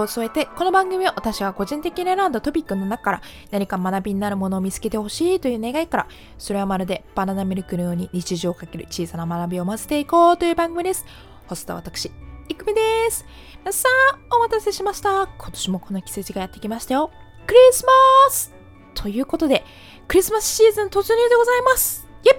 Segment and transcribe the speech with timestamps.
[0.00, 6.08] を添えて、この番組は私が個人的に選んだトピックの中から何か学びになるものを見つけてほしいという願いから、
[6.38, 11.04] それはまるでバナナミルクのように日常をかける小さな学びを混ぜていこうという番組です。
[11.46, 12.10] ホストは私、
[12.48, 12.80] いくみで
[13.10, 13.24] す。
[13.70, 15.28] さあ、お待たせしました。
[15.38, 17.10] 今年もこの季節がやってきましたよ。
[17.46, 17.92] クリスマ
[18.30, 18.52] ス
[18.94, 19.64] ということで、
[20.08, 22.06] クリスマスシーズン突入でございます。
[22.24, 22.36] イェッ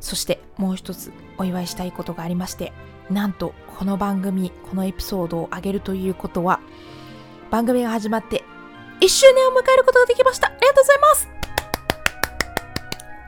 [0.00, 2.72] そしてもう一つお祝いしたいことがありまして、
[3.10, 6.60] なんとこの番組このエピソードを上げるということは
[7.50, 8.44] 番組が始まって
[9.00, 10.46] 1周年を迎えることができました。
[10.46, 11.28] ありがとうございます。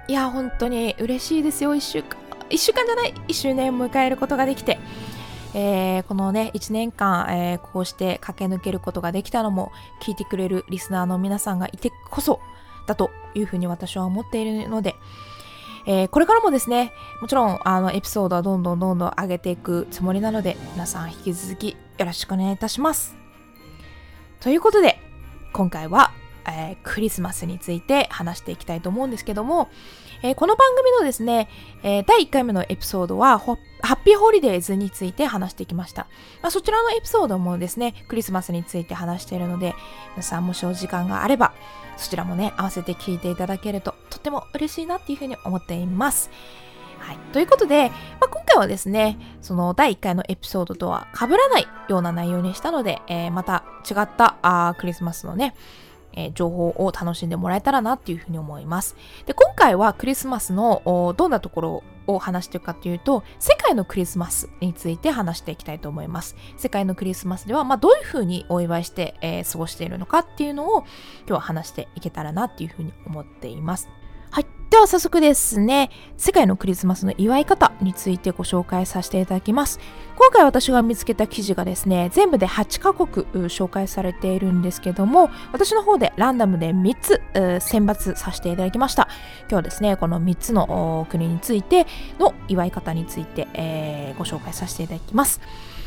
[0.07, 1.75] いや本当に嬉しいですよ。
[1.75, 2.19] 1週間
[2.49, 3.15] 1週間じゃない。
[3.29, 4.79] 1周年を迎えることができて、
[5.55, 12.41] えー、このね1年間、えー、こうして駆け抜けることができたのも聞いてくれるリスナーの皆さんがいてこそ
[12.87, 14.95] だというふうに私は思っているので、
[15.87, 23.17] えー、これからもですね、もちろんあのエピソードはどんどんどんどん上げていくつもりなので、皆さん引き続きよろしくお願いいたします。
[24.41, 24.99] ということで、
[25.53, 26.13] 今回は、
[26.47, 29.69] えー、クリスマスについて話していきたいと思うんですけども、
[30.25, 31.51] えー、この番組のですね、
[31.83, 36.07] えー、第1回目のエピソードは、ハッピーホリデーズについて話してきました。
[36.41, 39.75] まあ、そちらのエピソードもですね、クリスマスについて話しているので、
[40.13, 41.53] 皆さんもしお時間があれば、
[41.99, 46.31] そちらもね、合わせて聞いていただけるととっても嬉しいなっていうふうに思っています。
[47.01, 47.19] はい。
[47.35, 55.55] ということで、まあ、今回はですね、その第1回のエピソードとは被らないような内容にしたので、えー、また違ったあクリスマスのね、
[56.17, 58.97] えー、情報を楽しんでもらえたらなっていうふうに思います。
[59.27, 66.37] で、今回はクリスマスのどんなところを話していくかというと、世界のクリスマスについて話していきたいと思います。
[66.57, 73.89] 世界のクリスマスでは、まあ、どういうふうにお祝いして、えー、過ごしているのかっていうのを今日は話していけたらなっていうふうに思っています。
[74.35, 74.47] はい。
[74.69, 79.79] では早速ですね、世界のクリスマスの祝い方についてご紹介させていただきます。
[80.17, 87.23] 今回私が見つけた記事がですね、全部で8カ国紹介されているんですけども、私の方でランダムで3つ
[87.65, 89.07] 選抜させていただきました。
[89.43, 91.87] 今日はですね、この3つの国について
[92.19, 95.41] の祝い方について、えー、ご紹介させていただきます。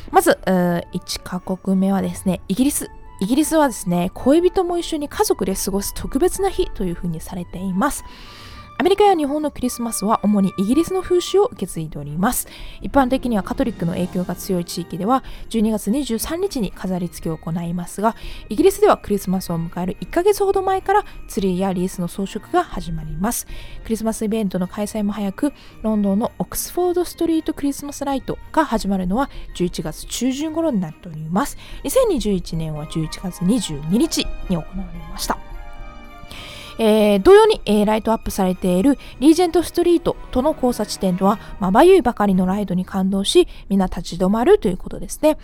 [0.10, 2.90] まず、1カ国目はですね、イギリス。
[3.20, 8.06] イギリスはですね、恋人も一緒に家族で過ごす特別な日というふうにされています。
[8.80, 12.48] アメリカや日本のクリスマスは主にイギリスの風習を受け継いでおります。
[12.82, 18.16] 一般的にはカトリックの影響が強い地域では12月23日に飾り付けを行いますが、
[18.50, 23.48] イギリスではクリスマスを迎える1ヶ月ほど前からツリーやリースの装飾が始まります。
[23.84, 31.58] クリスマスイベントの開催も早く、ロンドンのオックスフォードストリートクリスマスライトが始まるのは11月中旬頃になっております。
[31.84, 35.47] 2021年は11月22日に行われました。
[36.78, 45.38] えー、同様に、えー、ライトアップされているリージェントストリートとの交差地点とはまばゆいばかりのライドに感動し、みんな立ち止まるということですね。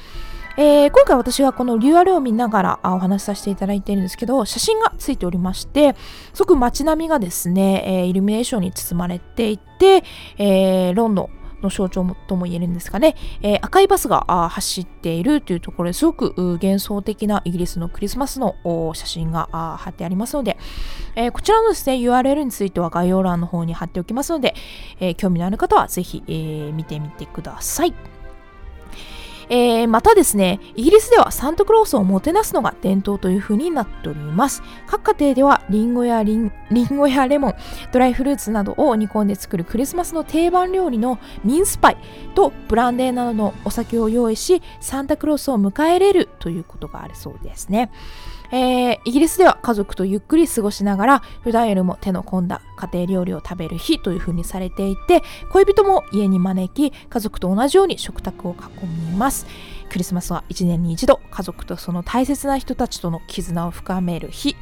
[0.55, 5.95] えー、今回私はこの URL を見ながらお話しさせていただいているんですけど、写真がついておりまして、
[6.33, 10.03] すごく街並みがですね、えー、イルミネーションに包まれていて、
[10.37, 11.29] えー、ロンドン、
[11.63, 18.55] の象徴とも言えるんですかね、えー、赤いバスが走っているというところですごく幻想的なイギリスのクリスマスの
[18.93, 20.57] 写真が貼ってありますので、
[21.15, 24.53] えー、こちらのですね URL については概要欄の方に貼っておきますので、
[24.99, 28.12] えー、興味のある方はぜひ、え見てみてください。
[29.49, 34.61] えー、またですね、イギリスではサンタクロースをもてなすのが伝統という風になっております。
[34.87, 37.55] 各家庭ではリンゴやリンリンゴやレモン、
[37.91, 41.97] ドライフルーツなどを煮込んで作るクリスマスの定番料理のミンスパイ
[42.35, 47.91] とブランデーなどのお酒を用意し、サンタクロースを迎え入れるということがあるそうですね。
[48.53, 59.47] えー、イギリスでは家族とゆっくり過ごしながら普段よりも手の込んだ家庭料理を食べる日というふうにされていて恋人も家に招き家族と同じように食卓を囲みます。
[59.89, 64.55] クリスマスは1年に一度家族とその大切な人たちとの絆を深める日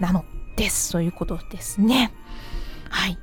[0.00, 0.24] なの
[0.56, 0.92] です。
[0.92, 2.14] ということですね。
[2.88, 3.18] はい。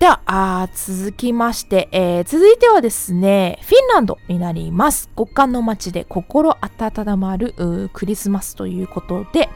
[0.00, 5.10] ではあ続きまして、えー、続いてはですねフィンランドになります。
[5.14, 9.50] 極寒の街で心温まるクリスマスということで。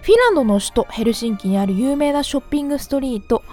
[0.00, 3.44] フィンランドの首都ヘルシンキにある有名なショッピングストリート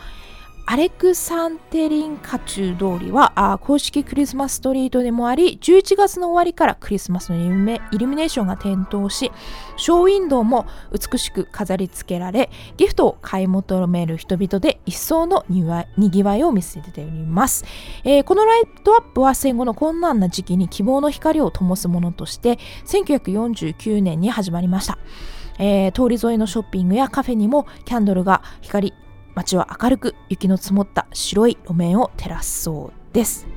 [0.72, 9.32] アレクサンテリンカチュー通りは公式クリスマスストリートでもあり11月の終わりからクリスマスのイルミネーションが点灯し
[9.78, 15.64] ショーウィンドウも美しく飾り付けられギフトを買い求める人々で一層のに
[16.12, 17.66] ぎわいを見せております、
[18.04, 25.00] えー、このライトアップは戦後の困難な時期に希望の光を灯すものとして1949年に始まりました。
[25.62, 29.09] えー、通り沿いのショッピングやカフェにもキャンドルが光り
[29.40, 33.48] 街は明るく雪の積もった白い路面を照らすそうです。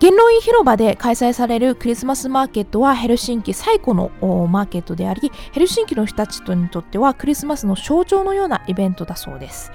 [0.00, 4.10] 元老院広場で開催されるクリスマスマーケットはヘルシンキ最古の
[4.48, 9.72] マーケットでありヘルシンキの人たちにとってはクリスマスの象徴のようなイベントだそうです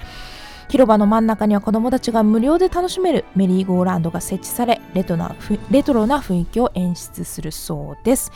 [0.70, 5.36] 広場の真ん中には子供たちが無料で楽しめるメリーゴーランドが設置されレトな
[5.70, 8.32] レトロな雰囲気を演出するそうです、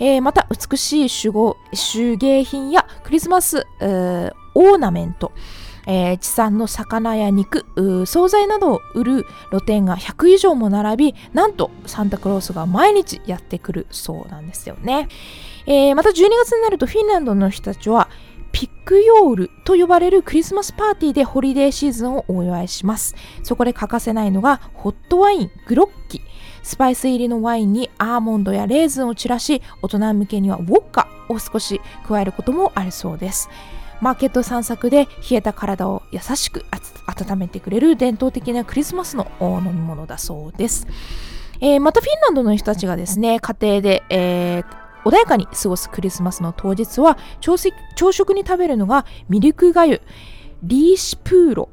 [0.00, 5.32] えー、また美しい手芸品やクリスマス、オーナメント
[5.86, 7.64] えー、地産の魚や肉
[8.06, 15.08] 惣菜などを売る露店が100以上も並びなんとサンタクロースが毎日やってくるそうなんですよね、
[15.66, 18.08] えー、また12月になるとフィンランドの人たちは
[18.52, 23.14] ピックヨールと呼ばれるクリスマスパーティーでホリデーシーズンをお祝いします。
[23.44, 26.20] そこで欠かせないのがホットワイングロッキ
[26.62, 33.48] スパイス入りのワインにアーモンドやレーズンを散らし大人向けにはウォッカを少し加えることもあるそうです
[34.00, 36.64] マーケット散策で冷えた体を優しく
[37.06, 40.86] 温めてくれる伝統的なクリスマスの飲み物だそうです。
[41.60, 44.64] えー、またフィンランドの人たちがですね、家庭で、えー、
[45.04, 47.58] 穏やかに過ごすクリスマスの当日は朝
[48.12, 50.00] 食に食べるのがミルクがゆ、
[50.62, 51.68] リーシプーロ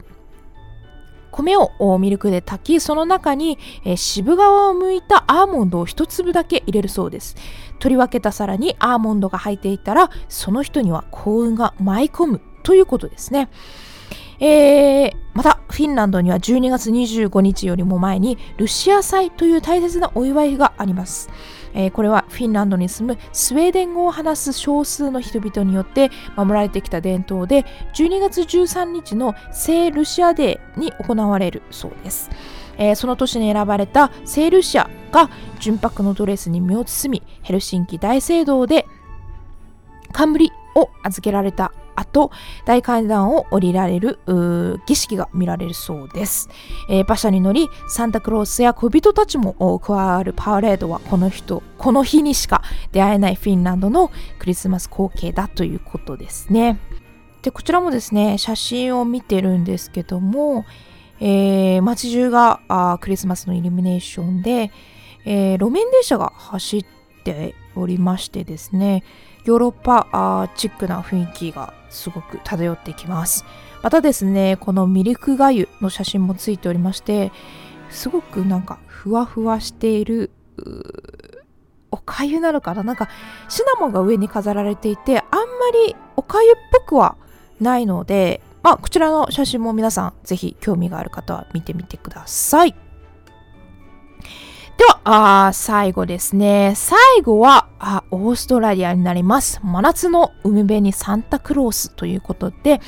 [1.38, 7.36] 米をミルクで炊きその中に、えー、渋皮を剥いたアーモンドを一粒だけ入れるそうです。
[7.80, 13.50] 取り分けた皿にアーモンドが入っていたらその人には幸運が舞い込むということですね。
[14.40, 21.30] えー、またフィンランドには12月25日よりも前にルシア祭という大切なお祝いがあります。
[21.74, 32.30] えー、これはフィンランドに住むスウェーデン語を話す少数の人々によって守られてきた伝統で12月13日の聖ルシアデーに行われるそうです。
[32.78, 35.30] えー、その年に選ばれた聖ルシアが
[35.60, 38.86] 純白のドレスに身を包みヘルシンキ大聖堂で
[40.12, 42.32] 冠を預けられた後、
[42.66, 44.20] 大階段を降りられる
[44.86, 46.50] 儀式が見られるそうです、
[46.90, 52.62] えー、馬車に乗り、サンタクロースや小人たちも加わるパーレードはこの人、この日にしか
[52.92, 56.80] 出会えないフィンランドのクリスマス光景だということですね。
[57.42, 60.66] で、こちらもですね、写真を見てるんですけども、
[61.20, 64.72] えー、街中がクリスマスのイルミネーションで、
[65.26, 66.86] えー、路面電車が走っ
[67.24, 69.04] ておりましてですね、
[69.46, 73.46] ヨーロッパチックな雰囲気がすごく漂ってきます。
[73.84, 77.32] またですねこのミルクがゆの写真もついておりまして
[77.90, 80.32] すごくなんかふわふわしている
[81.92, 82.84] おかゆなのかな？
[82.84, 83.08] なんか
[83.48, 85.46] シナモンが上に飾られていてあんま
[85.88, 87.18] りおかゆっぽくは
[87.62, 92.76] ないのでまあこちらの写真も皆さんぜひ興味がある方は見てみてください。
[94.78, 96.74] では、あ最後ですね。
[96.76, 99.60] 最後はあ、オーストラリアになります。
[99.64, 102.80] 真夏の海辺にサンタクロースということで、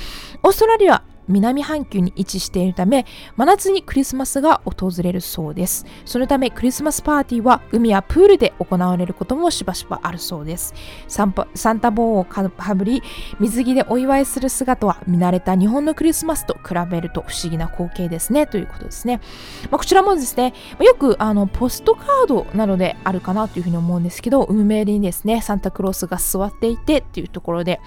[0.43, 3.05] オーストラリア南半球に位置しているため
[3.37, 5.85] 真夏にクリスマスが訪れるそうです。
[6.05, 10.73] そのためクリスマスパーティーは海やプールで行われることもしばしばあるそうです。
[11.07, 13.01] サンサンタボーをかぶり
[13.39, 18.47] 水着でお祝いする姿は見慣れた日本のクリスマスと比べると不思議な光景ですね。
[18.47, 19.21] ということですね、
[19.69, 27.79] まあ、こちらもですねよくあのポストカードなどであるかなというふうに思うんですけど海辺にですねサンタクロースが座っていてっていうところで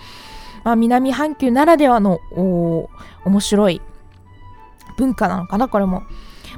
[0.65, 2.21] まあ、南半球ならではの
[3.25, 3.81] 面白い
[4.97, 6.03] 文化なのかなこれも。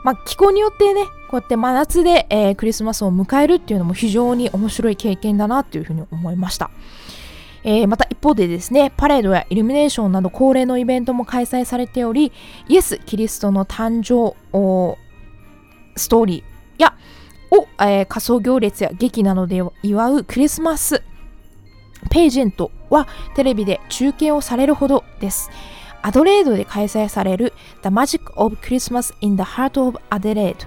[0.03, 6.71] まあ、気候によってねこうやって真夏で、えー、クリスマスを迎えるっていうのも非常に面白い経験だなっていうふうに思いました。
[7.65, 12.31] えー、また一方でですね、パレードやイルミネーションなど恒例のイベントも開催されており、
[12.69, 14.37] イエス・キリストの誕生
[15.97, 16.95] ストーリーや
[17.51, 21.03] を、えー、仮想行列や劇などで祝うクリスマス
[22.11, 25.51] ページェントはテレビで中継をされるほどです。
[26.03, 30.67] アドレードで開催される The Magic of Christmas in the Heart of Adelaide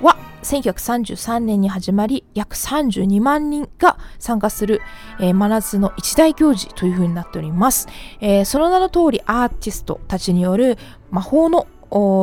[0.00, 4.80] は1933年に始まり約32万人が参加する、
[5.18, 7.88] えー、真夏の一大行事というふうになっております、
[8.20, 10.78] えー、その名の通りアーティストたちによる
[11.10, 11.66] 魔法の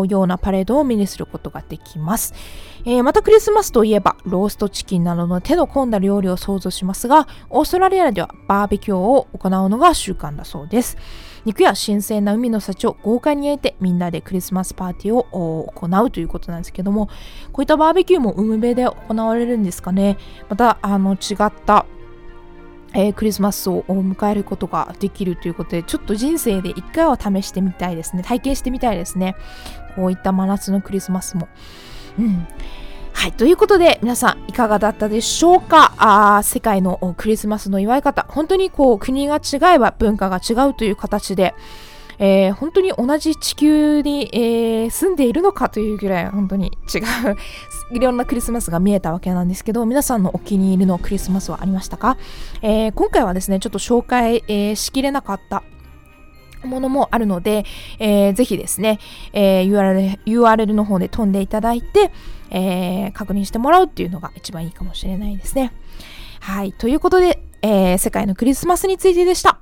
[0.08, 2.34] ようなパレードを目にすることができます、
[2.90, 10.98] えー、またクリスマスといえばローストチキンなどの手の込んだ料理を想像しますがオーストラリアではバーベキューを行うのが習慣だそうです
[11.44, 17.08] 肉や新鮮な海の幸を豪快に焼いてみんなでクリスマスパーティーを行うということなんですけども
[17.52, 20.18] こういったバーベキューも海辺で行われるんですかね
[20.48, 21.86] またあの違った
[22.94, 28.24] えー、クリスマスを迎えることができるということで、ちょっと人生で一回は試してみたいですね。
[28.24, 29.36] 体験してみたいですね。
[29.96, 31.50] こういった真夏のクリスマスも。
[32.20, 32.48] うん。
[33.14, 33.32] はい。
[33.34, 35.94] ということで、皆さんいかがだったでしょうか？
[35.98, 38.26] あ世界のクリスマスの祝い方。
[38.30, 41.56] 本当にこう、国が違えば文化が違うという形で、
[42.20, 47.02] えー、本当に同じ地球に、えー、住んでいるのかというぐらい本当に違う
[47.96, 52.18] いろんなクリスマスが見えたわけなんですけど皆さんのお気に入りのクリスマスはありましたか、
[52.62, 55.64] えー、今回はですねちょっと紹介、えしきれなかった
[56.64, 57.66] ものもあるので、
[58.00, 59.00] えー、ぜひですね、
[59.34, 62.12] えー、URL, URL の方で飛んでいただいて、
[62.50, 65.74] えー、確認してもらうっていうのが一番いいかもしれないですね。
[66.40, 66.74] はい。
[66.74, 69.60] ということで、えー、世界のクリスマスについてでした。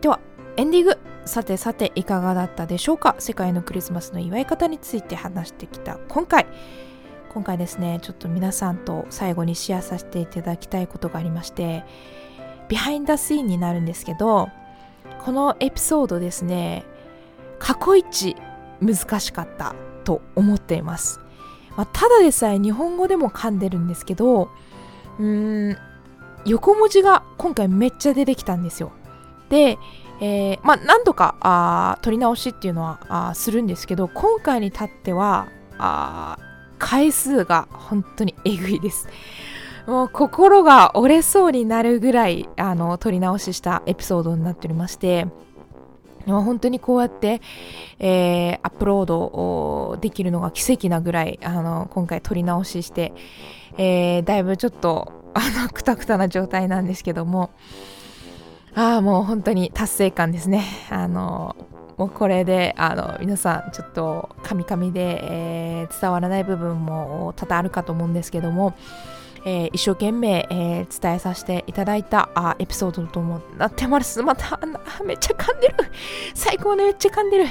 [0.00, 0.20] では、
[0.56, 0.98] エンディング。
[1.26, 3.16] さてさて、いかがだったでしょうか？
[3.18, 6.46] 世界のクリスマスの祝い方について話してきた今回。
[7.32, 11.82] 今回ですね、ちょっと皆さんと最後にシェアさせていただきたいことがありまして、
[12.68, 14.50] ビハインダシーンになるんですけど、
[15.24, 16.84] このエピソードですね、
[17.58, 18.36] 過去一
[18.82, 21.18] 難しかったと思っています。
[21.76, 24.50] まあ、ただでさえ日本語でも噛んでるんですけど、
[25.18, 25.78] うーん、
[26.44, 28.92] 横文字が今回めっちゃ出てきたんですよ。
[29.48, 29.78] で、
[30.20, 36.38] えー、まあ、何度かあ取り直しっていうのはあするんですけど、今回に至ってはあ
[36.78, 39.08] 回数が本当にえぐいです。
[39.86, 45.26] もう心が折れそうになるぐらいあの撮り直ししたエピソードになっておりまして
[46.26, 47.42] 本当にこうやって、
[47.98, 53.12] えー、アップロードできるのが奇跡なぐらいあの今回撮り直しして、
[53.76, 57.50] えー、だいぶちょっとあのくたくたな状態なんですけども
[58.74, 60.64] ああもう本当に達成感ですね。
[60.90, 61.54] あの
[61.96, 68.74] もうこれであの皆さんちょっとカミカミで、えー、伝わらない部分も多々あるかと思うんですけども
[69.44, 74.22] えー、一生懸命、えー、伝えさせていただいたあエピソードともなってます。
[74.22, 74.58] また、
[75.04, 75.74] めっちゃ噛んでる。
[76.34, 77.46] 最高ね、めっちゃ噛んでる。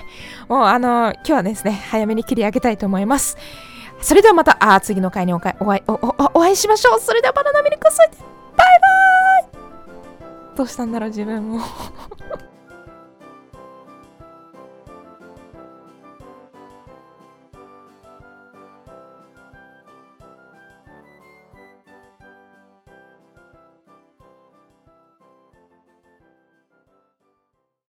[0.48, 3.38] もう、あのー、今日はですね、早めに切り上げたいと思います。
[4.02, 5.94] それではまた、あ次の回にお会お会お
[6.34, 7.00] お会いしましょう。
[7.00, 8.10] それではバナナミルクスバイ
[8.58, 11.62] バイどうしたんだろう、自分も。